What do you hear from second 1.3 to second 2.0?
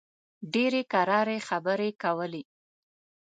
خبرې